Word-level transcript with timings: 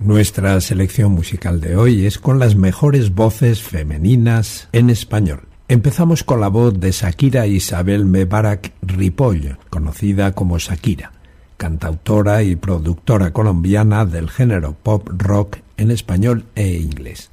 Nuestra 0.00 0.58
selección 0.62 1.12
musical 1.12 1.60
de 1.60 1.76
hoy 1.76 2.06
es 2.06 2.18
con 2.18 2.38
las 2.38 2.56
mejores 2.56 3.14
voces 3.14 3.62
femeninas 3.62 4.66
en 4.72 4.88
español. 4.88 5.42
Empezamos 5.68 6.24
con 6.24 6.40
la 6.40 6.48
voz 6.48 6.80
de 6.80 6.90
Shakira 6.90 7.46
Isabel 7.46 8.06
Mebarak 8.06 8.72
Ripoll, 8.80 9.58
conocida 9.68 10.32
como 10.32 10.56
Shakira, 10.56 11.12
cantautora 11.58 12.42
y 12.42 12.56
productora 12.56 13.34
colombiana 13.34 14.06
del 14.06 14.30
género 14.30 14.74
pop 14.82 15.06
rock 15.12 15.58
en 15.76 15.90
español 15.90 16.46
e 16.54 16.78
inglés. 16.78 17.30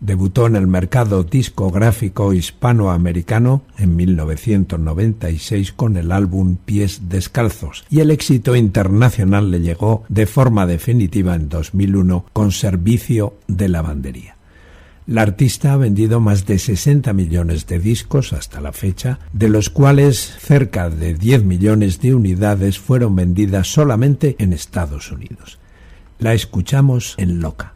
Debutó 0.00 0.46
en 0.46 0.56
el 0.56 0.66
mercado 0.66 1.24
discográfico 1.24 2.34
hispanoamericano 2.34 3.62
en 3.78 3.96
1996 3.96 5.72
con 5.72 5.96
el 5.96 6.12
álbum 6.12 6.56
Pies 6.62 7.08
Descalzos 7.08 7.84
y 7.88 8.00
el 8.00 8.10
éxito 8.10 8.56
internacional 8.56 9.50
le 9.50 9.60
llegó 9.60 10.04
de 10.08 10.26
forma 10.26 10.66
definitiva 10.66 11.34
en 11.34 11.48
2001 11.48 12.26
con 12.34 12.52
Servicio 12.52 13.38
de 13.48 13.68
Lavandería. 13.68 14.36
La 15.06 15.22
artista 15.22 15.72
ha 15.72 15.76
vendido 15.76 16.18
más 16.18 16.46
de 16.46 16.58
60 16.58 17.12
millones 17.12 17.66
de 17.68 17.78
discos 17.78 18.32
hasta 18.32 18.60
la 18.60 18.72
fecha, 18.72 19.20
de 19.32 19.48
los 19.48 19.70
cuales 19.70 20.34
cerca 20.40 20.90
de 20.90 21.14
10 21.14 21.44
millones 21.44 22.00
de 22.00 22.14
unidades 22.14 22.80
fueron 22.80 23.14
vendidas 23.14 23.68
solamente 23.68 24.34
en 24.40 24.52
Estados 24.52 25.12
Unidos. 25.12 25.60
La 26.18 26.34
escuchamos 26.34 27.14
en 27.18 27.40
Loca. 27.40 27.75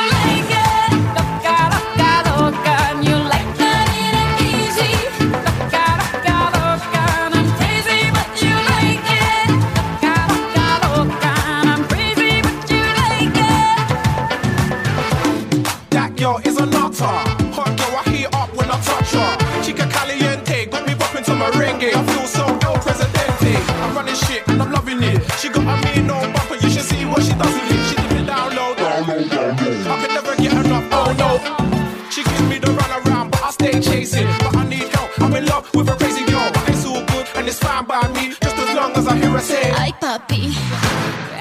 by 37.91 38.07
me 38.13 38.29
just 38.29 38.55
as 38.55 38.73
long 38.73 38.93
as 38.93 39.05
I 39.05 39.17
hear 39.17 39.29
her 39.31 39.39
say, 39.39 39.69
I 39.73 39.91
puppy. 39.91 40.55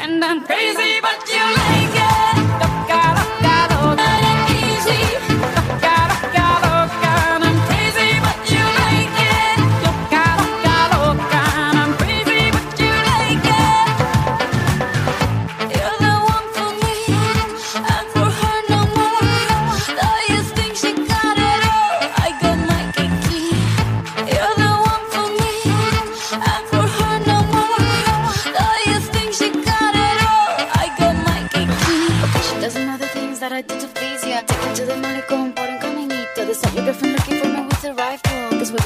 And 0.02 0.24
I'm 0.24 0.44
crazy, 0.44 1.00
but 1.00 1.20
you 1.28 1.44
like 1.54 1.94
it. 1.94 1.99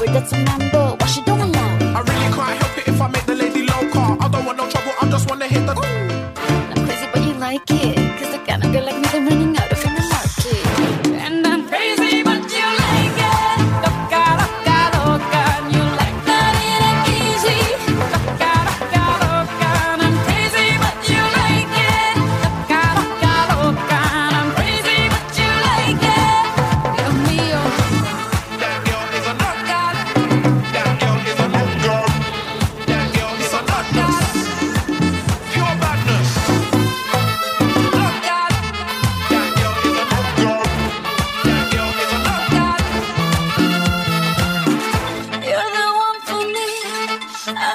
That's 0.07 0.31
a 0.33 0.43
number 0.43 0.94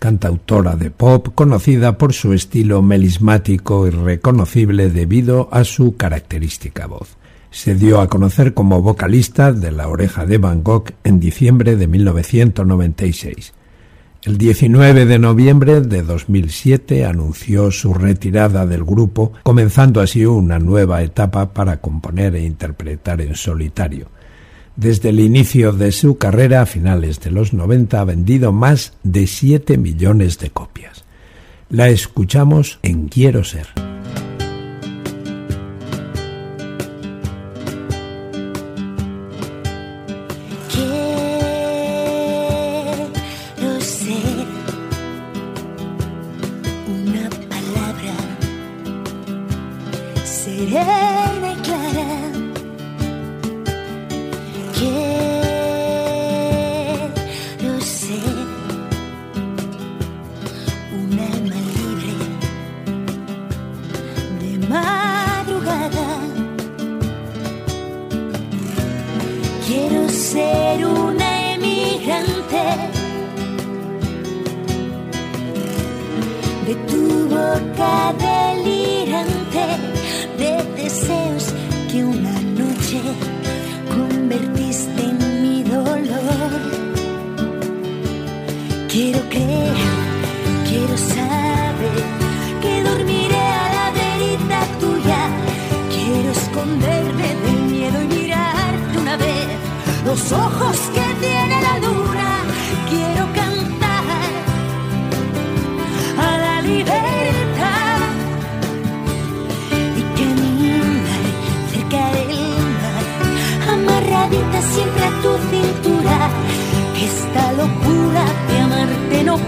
cantautora 0.00 0.74
de 0.74 0.90
pop 0.90 1.28
conocida 1.34 1.98
por 1.98 2.12
su 2.14 2.32
estilo 2.32 2.82
melismático 2.82 3.86
y 3.86 3.90
reconocible 3.90 4.90
debido 4.90 5.48
a 5.52 5.62
su 5.62 5.96
característica 5.96 6.86
voz. 6.86 7.16
Se 7.52 7.74
dio 7.74 8.00
a 8.00 8.08
conocer 8.08 8.54
como 8.54 8.80
vocalista 8.80 9.52
de 9.52 9.70
La 9.70 9.88
Oreja 9.88 10.24
de 10.24 10.38
Van 10.38 10.64
Gogh 10.64 10.94
en 11.04 11.20
diciembre 11.20 11.76
de 11.76 11.86
1996. 11.86 13.52
El 14.22 14.38
19 14.38 15.06
de 15.06 15.18
noviembre 15.18 15.80
de 15.80 16.02
2007 16.02 17.04
anunció 17.04 17.70
su 17.70 17.92
retirada 17.92 18.66
del 18.66 18.84
grupo, 18.84 19.32
comenzando 19.42 20.00
así 20.00 20.24
una 20.24 20.58
nueva 20.58 21.02
etapa 21.02 21.52
para 21.52 21.80
componer 21.80 22.36
e 22.36 22.44
interpretar 22.44 23.20
en 23.20 23.34
solitario. 23.34 24.08
Desde 24.80 25.10
el 25.10 25.20
inicio 25.20 25.72
de 25.74 25.92
su 25.92 26.16
carrera 26.16 26.62
a 26.62 26.66
finales 26.66 27.20
de 27.20 27.30
los 27.30 27.52
90 27.52 28.00
ha 28.00 28.04
vendido 28.04 28.50
más 28.50 28.94
de 29.02 29.26
7 29.26 29.76
millones 29.76 30.38
de 30.38 30.48
copias. 30.48 31.04
La 31.68 31.90
escuchamos 31.90 32.78
en 32.82 33.08
Quiero 33.08 33.44
ser. 33.44 33.66
my 50.70 52.29
ser 70.20 70.84
una 70.84 71.54
emigrante. 71.54 72.64
De 76.66 76.74
tu 76.86 77.26
boca 77.28 78.12
delirante 78.18 78.39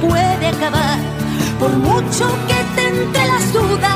puede 0.01 0.47
acabar, 0.49 0.99
por 1.59 1.71
mucho 1.71 2.29
que 2.49 2.55
te 2.75 2.89
entre 2.89 3.27
las 3.27 3.53
dudas 3.53 3.92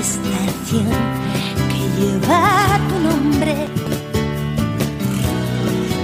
estación 0.00 0.88
que 1.70 1.82
lleva 1.98 2.78
tu 2.88 2.96
nombre. 3.08 3.54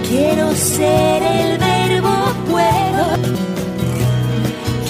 Quiero 0.09 0.55
ser 0.55 1.23
el 1.23 1.59
verbo 1.59 2.15
puedo. 2.51 3.07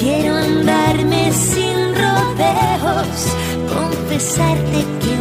Quiero 0.01 0.35
andarme 0.35 1.33
sin 1.33 1.77
rodeos, 2.03 3.19
confesarte 3.75 4.79
que 5.01 5.16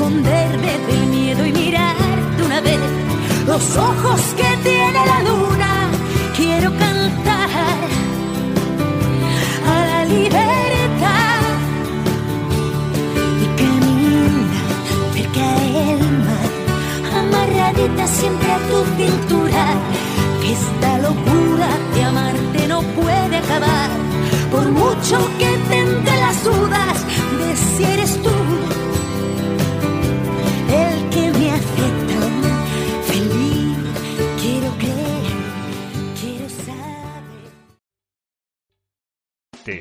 esconderme 0.00 0.78
del 0.86 1.06
miedo 1.08 1.44
y 1.44 1.52
mirarte 1.52 2.42
una 2.46 2.62
vez 2.62 2.80
los 3.46 3.76
ojos 3.76 4.20
que 4.34 4.56
tiene 4.62 5.04
la 5.04 5.22
luna. 5.24 5.49